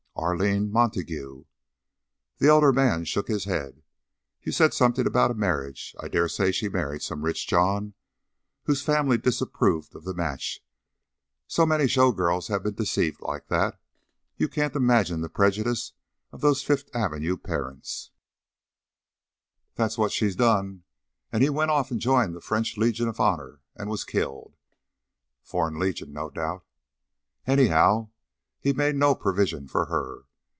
"Arline 0.13 0.69
Montague." 0.71 1.45
The 2.37 2.47
elder 2.47 2.71
man 2.71 3.05
shook 3.05 3.27
his 3.27 3.45
head. 3.45 3.81
"You 4.43 4.51
said 4.51 4.71
something 4.71 5.07
about 5.07 5.31
a 5.31 5.33
marriage. 5.33 5.95
I 5.99 6.09
dare 6.09 6.27
say 6.29 6.51
she 6.51 6.69
married 6.69 7.01
some 7.01 7.23
rich 7.23 7.47
John 7.47 7.95
whose 8.65 8.83
family 8.83 9.17
disapproved 9.17 9.95
of 9.95 10.03
the 10.03 10.13
match 10.13 10.63
so 11.47 11.65
many 11.65 11.87
show 11.87 12.11
girls 12.11 12.49
have 12.49 12.61
been 12.61 12.75
deceived 12.75 13.19
like 13.21 13.47
that. 13.47 13.81
You 14.37 14.47
can't 14.47 14.75
imagine 14.75 15.21
the 15.21 15.29
prejudice 15.29 15.93
of 16.31 16.41
those 16.41 16.61
Fifth 16.61 16.89
Avenue 16.93 17.35
parents" 17.35 18.11
"That's 19.77 19.97
what 19.97 20.11
she 20.11 20.31
done. 20.35 20.83
An' 21.31 21.41
he 21.41 21.49
went 21.49 21.71
off 21.71 21.91
an' 21.91 21.99
joined 21.99 22.35
the 22.35 22.41
French 22.41 22.77
Legion 22.77 23.07
of 23.07 23.19
Honor 23.19 23.61
an' 23.75 23.89
was 23.89 24.03
killed." 24.03 24.55
"Foreign 25.41 25.79
Legion, 25.79 26.13
no 26.13 26.29
doubt." 26.29 26.63
"Anyhow, 27.47 28.09
he 28.63 28.69
never 28.69 28.77
made 28.77 28.95
no 28.95 29.15
pervision 29.15 29.67
for 29.67 29.85
her. 29.85 30.23